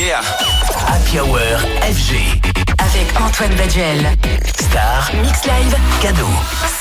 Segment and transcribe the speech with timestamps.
[0.00, 1.58] Happy Hour
[1.92, 2.49] FG.
[3.00, 4.10] Avec Antoine Baduel.
[4.58, 5.10] Star.
[5.22, 5.74] Mix Live.
[6.02, 6.26] Cadeau.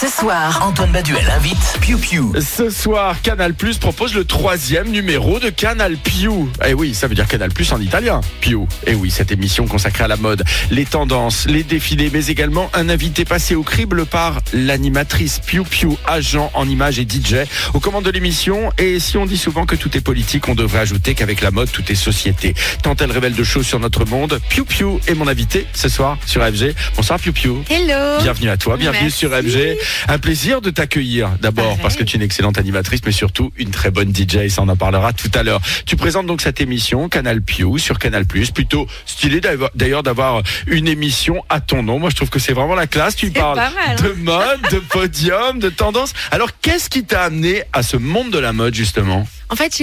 [0.01, 2.23] Ce soir, Antoine Baduel invite Piu Piu.
[2.41, 6.31] Ce soir, Canal Plus propose le troisième numéro de Canal Piu.
[6.67, 8.19] Eh oui, ça veut dire Canal Plus en italien.
[8.41, 8.59] Piu.
[8.85, 12.89] Eh oui, cette émission consacrée à la mode, les tendances, les défilés, mais également un
[12.89, 18.05] invité passé au crible par l'animatrice Piu Piu, agent en images et DJ, aux commandes
[18.05, 18.73] de l'émission.
[18.77, 21.71] Et si on dit souvent que tout est politique, on devrait ajouter qu'avec la mode,
[21.71, 22.55] tout est société.
[22.83, 26.08] Tant elle révèle de choses sur notre monde, Piu Piu est mon invité ce soir
[26.25, 26.73] sur FG.
[26.95, 27.51] Bonsoir Piu Piu.
[27.69, 28.21] Hello.
[28.21, 29.17] Bienvenue à toi, bienvenue Merci.
[29.17, 29.77] sur FG.
[30.07, 31.79] Un plaisir de t'accueillir d'abord Pareil.
[31.81, 34.47] parce que tu es une excellente animatrice, mais surtout une très bonne DJ.
[34.49, 35.61] Ça, on en parlera tout à l'heure.
[35.85, 38.51] Tu présentes donc cette émission Canal Pew sur Canal Plus.
[38.51, 39.41] Plutôt stylé
[39.75, 41.99] d'ailleurs d'avoir une émission à ton nom.
[41.99, 43.15] Moi, je trouve que c'est vraiment la classe.
[43.15, 43.95] Tu parles mal, hein.
[44.01, 46.13] de mode, de podium, de tendance.
[46.31, 49.27] Alors, qu'est-ce qui t'a amené à ce monde de la mode justement?
[49.51, 49.81] En fait,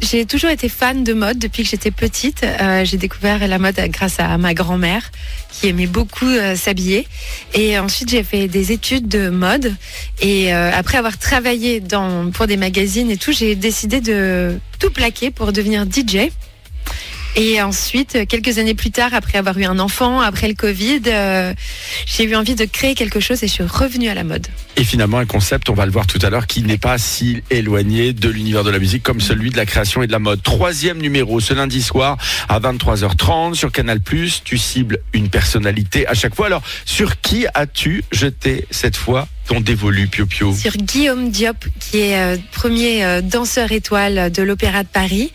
[0.00, 2.44] j'ai toujours été fan de mode depuis que j'étais petite.
[2.44, 5.10] Euh, j'ai découvert la mode grâce à ma grand-mère
[5.50, 7.06] qui aimait beaucoup euh, s'habiller.
[7.52, 9.74] Et ensuite, j'ai fait des études de mode.
[10.22, 11.82] Et euh, après avoir travaillé
[12.32, 16.30] pour des magazines et tout, j'ai décidé de tout plaquer pour devenir DJ.
[17.34, 21.54] Et ensuite, quelques années plus tard, après avoir eu un enfant, après le Covid, euh,
[22.04, 24.46] j'ai eu envie de créer quelque chose et je suis revenue à la mode.
[24.76, 27.42] Et finalement, un concept, on va le voir tout à l'heure, qui n'est pas si
[27.50, 30.42] éloigné de l'univers de la musique comme celui de la création et de la mode.
[30.42, 32.18] Troisième numéro, ce lundi soir
[32.50, 34.00] à 23h30 sur Canal+.
[34.44, 36.46] Tu cibles une personnalité à chaque fois.
[36.46, 40.54] Alors, sur qui as-tu jeté cette fois ton dévolu, Pio Pio?
[40.54, 45.32] Sur Guillaume Diop, qui est euh, premier euh, danseur étoile de l'Opéra de Paris,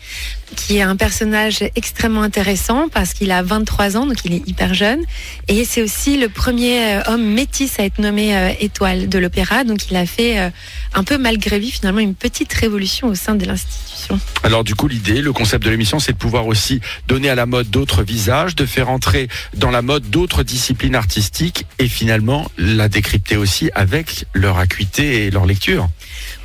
[0.56, 4.74] qui est un personnage extrêmement intéressant parce qu'il a 23 ans, donc il est hyper
[4.74, 5.00] jeune.
[5.48, 9.64] Et c'est aussi le premier euh, homme métis à être nommé euh, étoile de l'Opéra.
[9.64, 10.50] Donc il a fait euh,
[10.94, 14.18] un peu malgré lui finalement une petite révolution au sein de l'institution.
[14.42, 17.46] Alors du coup, l'idée, le concept de l'émission, c'est de pouvoir aussi donner à la
[17.46, 22.88] mode d'autres visages, de faire entrer dans la mode d'autres disciplines artistiques et finalement la
[22.88, 25.88] décrypter aussi avec leur acuité et leur lecture.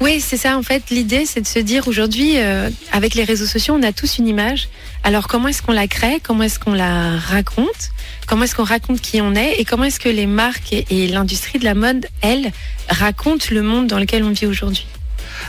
[0.02, 0.90] Oui, c'est ça en fait.
[0.90, 4.28] L'idée, c'est de se dire aujourd'hui, euh, avec les réseaux sociaux, on a tous une
[4.28, 4.70] image.
[5.04, 6.20] Alors comment est-ce qu'on la crée?
[6.22, 7.92] Comment est-ce qu'on la raconte?
[8.28, 9.60] Comment est-ce qu'on raconte qui on est?
[9.60, 12.52] Et comment est-ce que les marques et, l'industrie de la mode, elles,
[12.90, 14.88] racontent le monde dans lequel on vit aujourd'hui?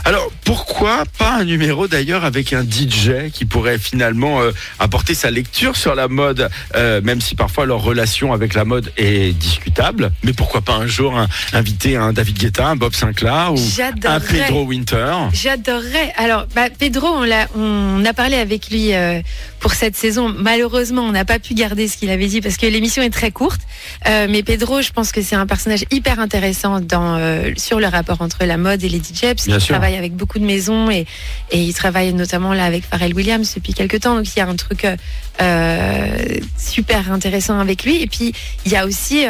[0.03, 5.31] Alors pourquoi pas un numéro d'ailleurs avec un DJ qui pourrait finalement euh, apporter sa
[5.31, 10.11] lecture sur la mode, euh, même si parfois leur relation avec la mode est discutable.
[10.23, 13.57] Mais pourquoi pas un jour un, inviter un David Guetta, un Bob Sinclair ou
[14.05, 14.19] un.
[14.19, 15.13] Pedro Winter?
[15.33, 16.13] J'adorerais.
[16.17, 17.07] Alors, bah, Pedro,
[17.55, 19.21] on, a parlé avec lui euh,
[19.59, 20.33] pour cette saison.
[20.37, 23.31] Malheureusement, on n'a pas pu garder ce qu'il avait dit parce que l'émission est très
[23.31, 23.61] courte.
[24.05, 27.19] Mais Pedro, je pense que c'est un personnage hyper intéressant dans,
[27.57, 29.75] sur le rapport entre la mode et les DJ, parce Bien qu'il sûr.
[29.93, 31.05] Avec beaucoup de maisons et,
[31.53, 34.15] il travaille notamment là avec Pharrell Williams depuis quelques temps.
[34.15, 34.95] Donc, il y a un truc euh,
[35.41, 38.01] euh, super intéressant avec lui.
[38.01, 38.33] Et puis,
[38.65, 39.25] il y a aussi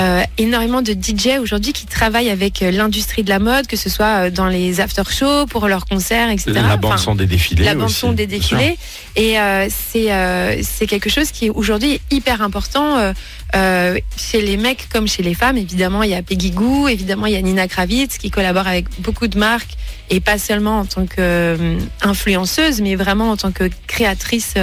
[0.00, 3.90] euh, énormément de DJ aujourd'hui qui travaillent avec euh, l'industrie de la mode, que ce
[3.90, 6.52] soit euh, dans les after-shows, pour leurs concerts, etc.
[6.54, 7.64] La bande Enfin, son des défilés.
[7.64, 8.78] la bande aussi, son des défilés.
[9.16, 13.12] Et euh, c'est euh, quelque chose qui est aujourd'hui hyper important
[13.54, 15.58] chez les mecs comme chez les femmes.
[15.58, 18.86] Évidemment, il y a Peggy Goo, évidemment, il y a Nina Kravitz qui collabore avec
[19.00, 19.76] beaucoup de marques
[20.08, 24.54] et pas seulement en tant qu'influenceuse, mais vraiment en tant que créatrice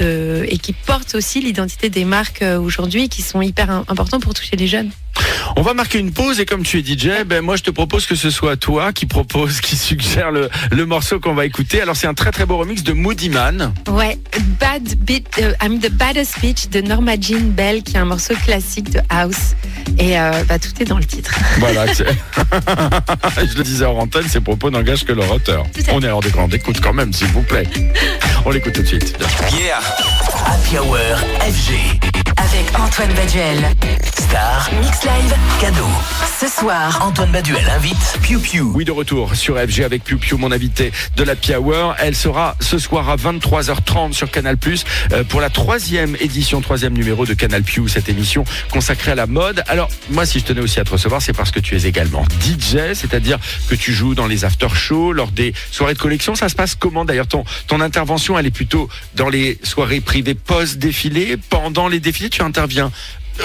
[0.00, 4.34] et qui porte aussi l'identité des marques euh, aujourd'hui qui sont hyper im- importants pour
[4.34, 4.90] toucher les jeunes.
[5.56, 8.06] On va marquer une pause et comme tu es DJ, ben moi je te propose
[8.06, 11.80] que ce soit toi qui propose, qui suggère le, le morceau qu'on va écouter.
[11.80, 13.72] Alors c'est un très très beau remix de Moody Man.
[13.88, 14.18] Ouais,
[14.60, 18.34] Bad Beat, euh, I'm the Baddest Bitch de Norma Jean Bell, qui est un morceau
[18.44, 19.54] classique de House.
[19.98, 21.32] Et euh, bah, tout est dans le titre.
[21.58, 21.86] Voilà.
[21.94, 22.04] c'est-
[23.52, 25.64] je le disais en antenne, ces propos n'engagent que leur auteur.
[25.92, 27.68] On est hors de grande écoute quand même, s'il vous plaît.
[28.44, 29.16] On l'écoute tout de suite.
[29.52, 29.78] Yeah.
[30.46, 30.96] Happy Hour
[31.40, 32.00] FG.
[32.36, 33.64] avec Antoine Baduel.
[34.80, 35.34] Mix Live.
[35.60, 35.86] Cadeau.
[36.40, 38.62] Ce soir, Antoine Baduel invite Piu Piu.
[38.62, 41.94] Oui, de retour sur FG avec Piu Piu, mon invité de la Hour.
[42.00, 44.56] Elle sera ce soir à 23h30 sur Canal+,
[45.12, 49.28] euh, pour la troisième édition, troisième numéro de Canal Piu, cette émission consacrée à la
[49.28, 49.62] mode.
[49.68, 52.24] Alors, moi, si je tenais aussi à te recevoir, c'est parce que tu es également
[52.40, 53.38] DJ, c'est-à-dire
[53.68, 56.34] que tu joues dans les after-shows, lors des soirées de collection.
[56.34, 60.34] Ça se passe comment D'ailleurs, ton, ton intervention, elle est plutôt dans les soirées privées
[60.34, 62.90] post-défilé, pendant les défilés, tu interviens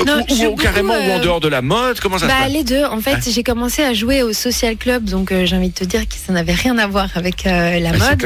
[0.05, 2.53] Non, ou, carrément ou en euh, dehors de la mode Comment ça se Bah, passe
[2.53, 2.85] les deux.
[2.85, 5.83] En fait, j'ai commencé à jouer au social club, donc euh, j'ai envie de te
[5.83, 8.23] dire que ça n'avait rien à voir avec euh, la mode.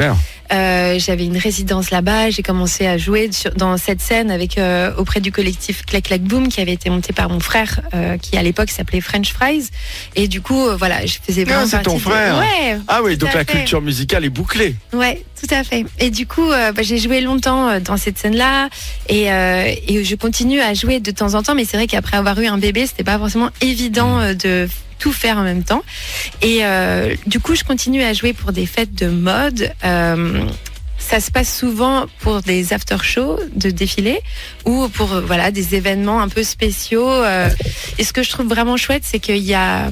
[0.54, 2.30] Euh, j'avais une résidence là-bas.
[2.30, 6.22] J'ai commencé à jouer sur- dans cette scène avec euh, auprès du collectif Clac Clac
[6.22, 9.68] Boom qui avait été monté par mon frère, euh, qui à l'époque s'appelait French Fries.
[10.14, 12.38] Et du coup, voilà, je faisais Ah, c'est ton de- frère.
[12.38, 12.78] Ouais.
[12.88, 13.52] Ah oui, donc la fait.
[13.58, 14.76] culture musicale est bouclée.
[14.92, 15.84] Ouais, tout à fait.
[15.98, 18.68] Et du coup, bah, j'ai joué longtemps dans cette scène-là,
[19.08, 19.24] et,
[19.88, 21.54] et je continue à jouer de temps en temps.
[21.54, 24.68] Mais c'est vrai qu'après avoir eu un bébé, c'était pas forcément évident de
[25.04, 25.82] tout faire en même temps.
[26.40, 29.70] Et euh, du coup, je continue à jouer pour des fêtes de mode.
[29.84, 30.46] Euh,
[30.96, 34.20] ça se passe souvent pour des after-shows de défilés
[34.64, 37.22] ou pour euh, voilà des événements un peu spéciaux.
[37.98, 39.90] et ce que je trouve vraiment chouette, c'est qu'il y a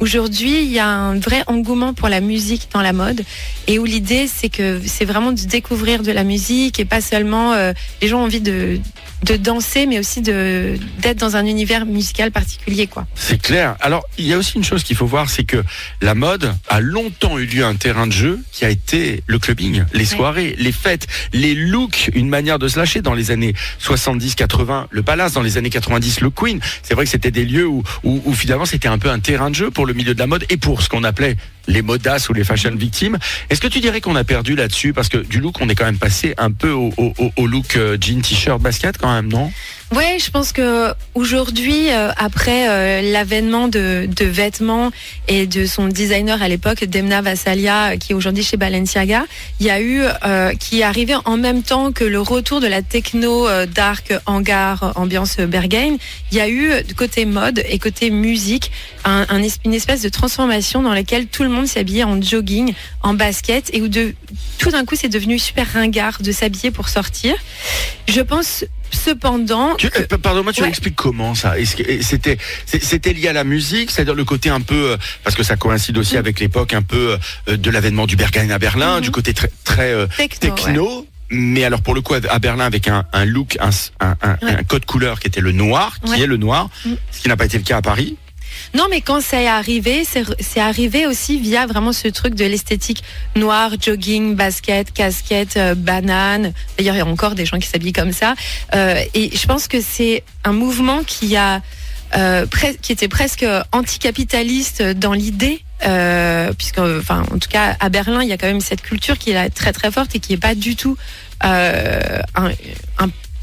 [0.00, 3.22] aujourd'hui il y a un vrai engouement pour la musique dans la mode
[3.66, 7.54] et où l'idée c'est que c'est vraiment de découvrir de la musique et pas seulement
[8.00, 8.80] les gens ont envie de
[9.24, 13.06] de danser mais aussi de d'être dans un univers musical particulier quoi.
[13.14, 13.76] C'est clair.
[13.80, 15.62] Alors, il y a aussi une chose qu'il faut voir, c'est que
[16.00, 19.84] la mode a longtemps eu lieu un terrain de jeu qui a été le clubbing,
[19.92, 24.86] les soirées, les fêtes, les looks, une manière de se lâcher dans les années 70-80,
[24.90, 26.60] le Palace, dans les années 90, le Queen.
[26.82, 29.50] C'est vrai que c'était des lieux où, où, où finalement c'était un peu un terrain
[29.50, 31.36] de jeu pour le milieu de la mode et pour ce qu'on appelait
[31.66, 33.18] les modasses ou les fashion victimes.
[33.50, 34.92] Est-ce que tu dirais qu'on a perdu là-dessus?
[34.92, 36.92] Parce que du look, on est quand même passé un peu au-
[37.36, 39.50] au look euh, jean, t-shirt, basket quand même, non?
[39.94, 44.90] Ouais, je pense que aujourd'hui, euh, après euh, l'avènement de, de vêtements
[45.28, 49.24] et de son designer à l'époque, Demna Vassalia, euh, qui est aujourd'hui chez Balenciaga,
[49.60, 52.66] il y a eu euh, qui est arrivé en même temps que le retour de
[52.66, 55.96] la techno euh, dark hangar ambiance Berghain.
[56.32, 58.72] Il y a eu euh, côté mode et côté musique
[59.04, 59.26] un,
[59.64, 63.80] une espèce de transformation dans laquelle tout le monde s'habillait en jogging, en basket et
[63.80, 64.12] où de
[64.58, 67.36] tout d'un coup c'est devenu super ringard de s'habiller pour sortir.
[68.08, 68.64] Je pense
[68.94, 70.68] cependant Tu, euh, Pardon-moi, tu Ouais.
[70.68, 71.54] expliques comment ça?
[72.80, 75.98] C'était lié à la musique, c'est-à-dire le côté un peu euh, parce que ça coïncide
[75.98, 76.18] aussi Mm.
[76.18, 77.18] avec l'époque un peu
[77.48, 79.00] euh, de l'avènement du Berghain à Berlin, Mhm.
[79.02, 79.94] du côté très très
[80.40, 81.00] techno.
[81.00, 81.04] ouais.
[81.30, 83.70] Mais alors pour le coup à Berlin avec un, un look, un,
[84.00, 84.52] un, un- Ouais.
[84.58, 86.20] un code couleur qui était le noir, qui Ouais.
[86.20, 86.92] est le noir, Mm.
[87.10, 88.16] ce qui n'a pas été le cas à Paris.
[88.74, 92.44] Non, mais quand ça est arrivé, c'est c'est arrivé aussi via vraiment ce truc de
[92.44, 93.04] l'esthétique
[93.36, 96.52] noir, jogging, basket, casquette, euh, banane.
[96.76, 98.34] D'ailleurs, il y a encore des gens qui s'habillent comme ça.
[98.74, 101.62] Euh, et je pense que c'est un mouvement qui a
[102.16, 102.46] euh,
[102.82, 105.60] qui était presque anticapitaliste dans l'idée.
[106.56, 109.32] Puisque, enfin, en tout cas, à Berlin, il y a quand même cette culture qui
[109.32, 110.96] est très très forte et qui est pas du tout
[111.40, 112.50] un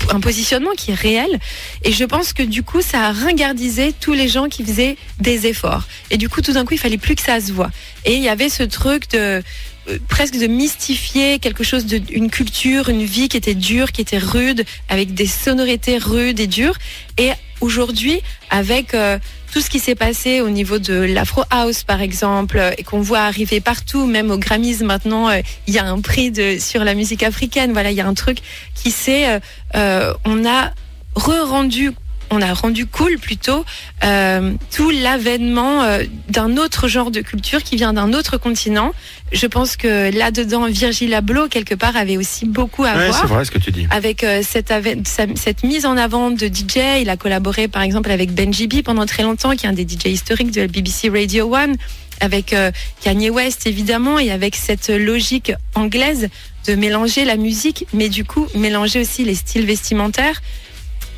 [0.09, 1.39] un positionnement qui est réel.
[1.83, 5.48] Et je pense que du coup, ça a ringardisé tous les gens qui faisaient des
[5.48, 5.88] efforts.
[6.09, 7.71] Et du coup, tout d'un coup, il fallait plus que ça se voit.
[8.06, 9.42] Et il y avait ce truc de
[9.89, 14.01] euh, presque de mystifier quelque chose de une culture, une vie qui était dure, qui
[14.01, 16.77] était rude, avec des sonorités rudes et dures.
[17.18, 17.31] Et
[17.62, 19.18] aujourd'hui, avec euh,
[19.54, 23.02] tout ce qui s'est passé au niveau de l'Afro House, par exemple, euh, et qu'on
[23.02, 26.96] voit arriver partout, même aux Grammys maintenant, euh, il y a un prix sur la
[26.96, 27.72] musique africaine.
[27.72, 28.40] Voilà, il y a un truc
[28.75, 29.40] qui s'est,
[29.74, 30.72] on a
[31.16, 31.92] re-rendu,
[32.31, 33.66] on a rendu cool plutôt
[34.04, 38.94] euh, tout l'avènement euh, d'un autre genre de culture qui vient d'un autre continent.
[39.33, 43.28] Je pense que là-dedans, Virgil Abloh, quelque part, avait aussi beaucoup à Ouais, voir c'est
[43.28, 43.86] vrai ce que tu dis.
[43.92, 47.01] avec euh, cette, mise en avant de DJ.
[47.01, 49.84] Il a collaboré par exemple avec Benji B pendant très longtemps, qui est un des
[49.88, 51.75] DJ historiques de la BBC Radio One,
[52.22, 52.56] avec
[53.04, 56.30] Kanye West évidemment, et avec cette logique anglaise
[56.68, 60.42] de mélanger la musique, mais du coup mélanger aussi les styles vestimentaires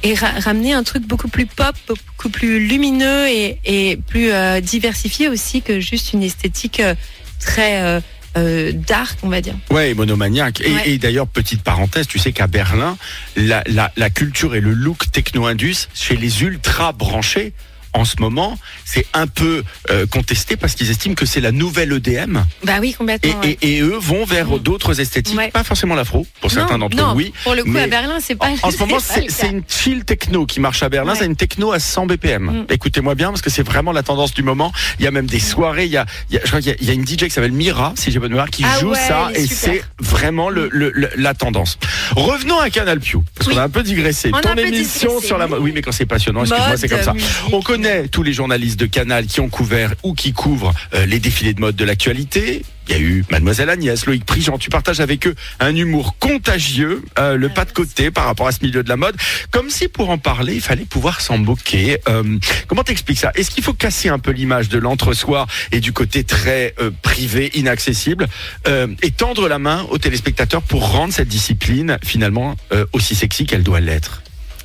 [0.04, 4.60] et ra- ramener un truc beaucoup plus pop, beaucoup plus lumineux et, et plus euh,
[4.62, 6.94] diversifié aussi que juste une esthétique euh,
[7.40, 8.00] très euh,
[8.38, 9.56] euh, dark, on va dire.
[9.72, 10.62] Ouais, et monomaniaque.
[10.62, 12.98] Et, et d'ailleurs, petite parenthèse, tu sais qu'à Berlin,
[13.36, 17.54] la, la, la culture et le look techno-indus chez les ultra branchés,
[17.94, 21.92] en ce moment, c'est un peu euh, contesté parce qu'ils estiment que c'est la nouvelle
[21.94, 23.40] EDM Bah oui, et, complètement.
[23.42, 23.58] ouais.
[23.62, 25.52] et, et eux vont vers d'autres esthétiques, Ouais.
[25.52, 27.34] pas forcément l'afro, pour certains d'entre eux, oui.
[27.44, 28.48] Pour le coup, à Berlin, c'est pas.
[28.64, 31.14] En, en ce moment, c'est une chill techno qui marche à Berlin.
[31.14, 31.20] Ouais.
[31.20, 32.44] C'est une techno à 100 BPM.
[32.44, 32.66] Mm.
[32.70, 34.72] Écoutez-moi bien parce que c'est vraiment la tendance du moment.
[35.00, 35.86] Il y a même des soirées.
[35.86, 37.06] Il y a, il y a- je crois qu'il y a- il y a une
[37.06, 40.50] DJ qui s'appelle Mira, si j'ai bonne mémoire, qui Ah joue ça et c'est vraiment
[40.50, 41.78] le, le- le- la tendance.
[42.16, 43.54] Revenons à Canal Pew parce Oui.
[43.56, 44.32] qu'on a un peu digressé.
[44.34, 45.52] On Ton émission digressé, sur la oui.
[45.52, 45.62] mode.
[45.62, 47.14] Oui, mais quand c'est passionnant, excuse-moi, c'est comme ça.
[47.14, 47.30] musique.
[47.52, 51.20] On connaît tous les journalistes de Canal qui ont couvert ou qui couvrent euh, les
[51.20, 52.64] défilés de mode de l'actualité.
[52.88, 54.58] Il y a eu Mademoiselle Agnès, Loïc Prigent.
[54.58, 58.52] Tu partages avec eux un humour contagieux, euh, le pas de côté par rapport à
[58.52, 59.16] ce milieu de la mode.
[59.52, 61.98] Comme si pour en parler, il fallait pouvoir s'en moquer.
[62.10, 62.38] Euh,
[62.68, 63.32] comment t'expliques ça?
[63.36, 68.28] Est-ce qu'il faut casser un peu l'image de l'entre-soi et du côté très privé, inaccessible,
[69.02, 72.56] et tendre la main aux téléspectateurs pour rendre cette discipline finalement
[72.92, 74.23] aussi sexy qu'elle doit l'être?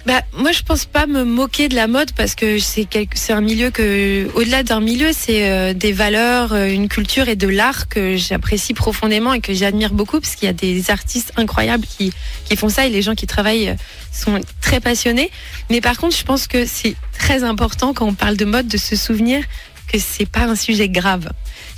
[0.08, 2.88] Bah, moi, je pense pas me moquer de la mode parce que c'est
[3.28, 7.46] un milieu que, au-delà d'un milieu, c'est euh, des valeurs, euh, une culture et de
[7.46, 11.84] l'art que j'apprécie profondément et que j'admire beaucoup parce qu'il y a des artistes incroyables
[11.86, 12.10] qui,
[12.46, 13.74] qui font ça et les gens qui travaillent euh,
[14.10, 15.30] sont très passionnés.
[15.68, 18.78] Mais par contre, je pense que c'est très important quand on parle de mode de
[18.78, 19.44] se souvenir
[19.88, 21.30] que c'est pas un sujet grave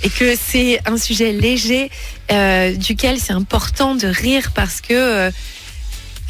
[0.03, 1.89] et que c'est un sujet léger
[2.31, 5.31] euh, duquel c'est important de rire parce que euh,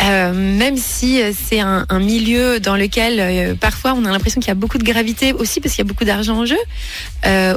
[0.02, 4.48] euh, même si euh, c'est un, milieu dans lequel euh, parfois on a l'impression qu'il
[4.48, 6.58] y a beaucoup de gravité aussi parce qu'il y a beaucoup d'argent en jeu,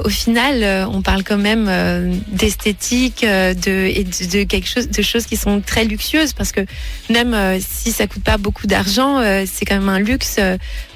[0.05, 1.71] au final on parle quand même
[2.29, 6.61] d'esthétique de, et de, quelque chose, de choses qui sont très luxueuses parce que
[7.09, 10.39] même si ça coûte pas beaucoup d'argent, c'est quand même un luxe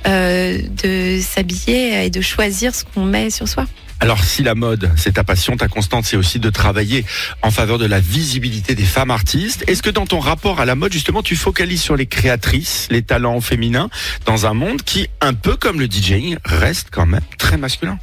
[0.05, 3.67] de s'habiller et de choisir ce qu'on met sur soi.
[4.01, 7.05] Alors si la mode, c'est ta passion, ta constante, c'est aussi de travailler
[7.43, 9.65] en faveur de la visibilité des femmes artistes.
[9.67, 13.03] Est-ce que dans ton rapport à la mode, justement, tu focalises sur les créatrices, les
[13.03, 13.89] talents féminins,
[14.27, 17.99] dans un monde qui, un peu comme le DJing, reste quand même très masculin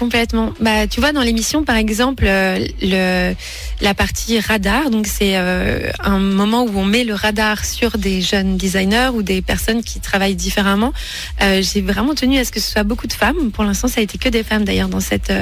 [0.00, 0.54] Complètement.
[0.60, 3.34] Bah, tu vois, dans l'émission, par exemple, euh,
[3.82, 8.22] la partie radar, donc c'est euh, un moment où on met le radar sur des
[8.22, 10.94] jeunes designers ou des personnes qui travaillent différemment.
[11.42, 13.50] Euh, J'ai vraiment tenu à ce que ce soit beaucoup de femmes.
[13.50, 15.32] Pour l'instant, ça a été que des femmes d'ailleurs dans cette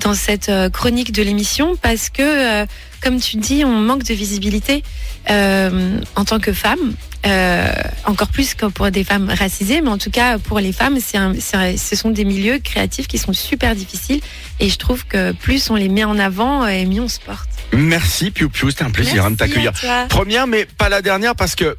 [0.00, 2.66] dans cette chronique de l'émission parce que,
[3.02, 4.82] comme tu dis, on manque de visibilité
[5.30, 6.94] euh, en tant que femme.
[7.24, 7.72] Euh,
[8.04, 11.18] encore plus que pour des femmes racisées, mais en tout cas pour les femmes, c'est
[11.18, 14.20] un, ce sont des milieux créatifs qui sont super difficiles
[14.58, 17.48] et je trouve que plus on les met en avant et mieux on se porte.
[17.72, 19.70] Merci Piu Piu, c'était un plaisir hein, de t'accueillir.
[20.08, 21.76] Première, mais pas la dernière, parce que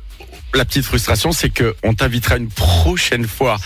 [0.54, 3.58] la petite frustration, c'est que on t'invitera une prochaine fois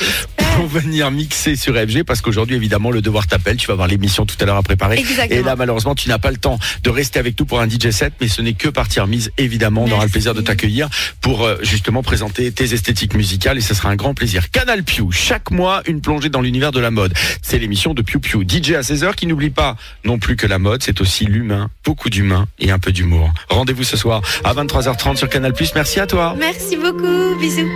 [0.58, 3.58] pour venir mixer sur FG, parce qu'aujourd'hui, évidemment, le devoir t'appelle.
[3.58, 4.98] Tu vas avoir l'émission tout à l'heure à préparer.
[4.98, 5.40] Exactement.
[5.40, 7.92] Et là, malheureusement, tu n'as pas le temps de rester avec nous pour un DJ
[7.92, 9.32] set, mais ce n'est que partie remise.
[9.38, 10.90] Évidemment, on aura le plaisir de t'accueillir
[11.22, 14.50] pour euh, justement présenter tes esthétiques musicales et ce sera un grand plaisir.
[14.50, 17.14] Canal Pew, chaque mois, une plongée dans l'univers de la mode.
[17.44, 18.42] C'est l'émission de Pew Pew.
[18.42, 22.10] DJ à 16h qui n'oublie pas non plus que la mode, c'est aussi l'humain, beaucoup
[22.10, 23.32] d'humain et un peu d'humour.
[23.50, 26.36] Rendez-vous ce soir à 23h30 sur Canal Merci à toi.
[26.38, 27.70] Merci beaucoup, bisous.